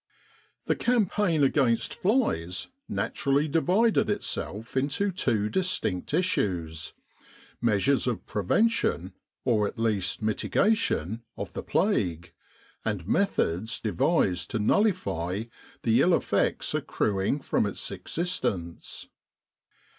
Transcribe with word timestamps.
The 0.65 0.75
campaign 0.75 1.43
against 1.43 1.93
flies 1.93 2.69
naturally 2.89 3.47
divided 3.47 4.09
itself 4.09 4.75
into 4.75 5.11
two 5.11 5.47
distinct 5.47 6.11
issues 6.11 6.93
measures 7.61 8.07
of 8.07 8.25
prevention, 8.25 9.13
or 9.45 9.67
at 9.67 9.77
least 9.77 10.19
mitigation, 10.23 11.21
of 11.37 11.53
the 11.53 11.61
plague; 11.61 12.33
and 12.83 13.07
methods 13.07 13.79
de 13.79 13.91
vised 13.91 14.49
to 14.49 14.57
nullify 14.57 15.43
the 15.83 16.01
ill 16.01 16.15
effects 16.15 16.73
accruing 16.73 17.39
from 17.39 17.67
its 17.67 17.91
existence. 17.91 19.07